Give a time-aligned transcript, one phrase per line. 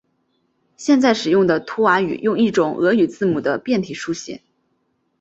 [0.77, 4.41] 现在使用的图瓦语用一种俄语字母的变体书写。